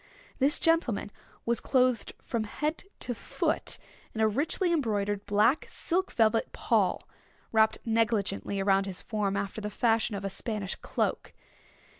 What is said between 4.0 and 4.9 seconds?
in a richly